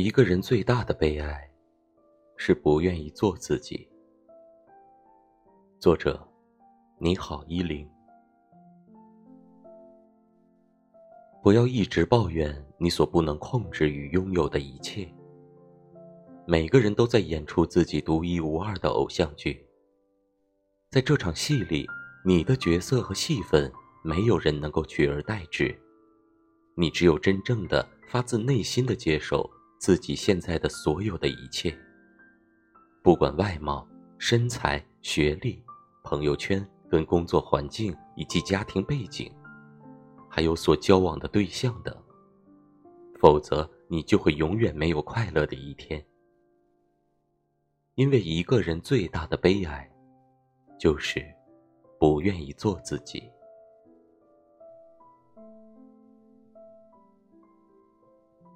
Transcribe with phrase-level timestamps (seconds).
[0.00, 1.50] 一个人最大的悲哀，
[2.36, 3.88] 是不愿意做自己。
[5.80, 6.24] 作者：
[6.98, 7.84] 你好，依林。
[11.42, 15.12] 不要一直抱怨你所不能控制与拥有的一切。
[16.46, 19.66] 每个人都在演出自己独一无二的偶像剧。
[20.90, 21.88] 在这场戏里，
[22.24, 23.68] 你的角色和戏份，
[24.04, 25.76] 没有人能够取而代之。
[26.76, 31.76] 你只有真正的发自内心的接受自己现在的所有的一切，
[33.02, 33.86] 不管外貌、
[34.18, 35.64] 身材、学历、
[36.02, 39.32] 朋友圈跟工作环境以及家庭背景，
[40.28, 41.96] 还有所交往的对象等。
[43.20, 46.04] 否则，你就会永远没有快乐的一天。
[47.94, 49.90] 因为一个人最大的悲哀，
[50.78, 51.24] 就是
[51.98, 53.28] 不愿意做自己。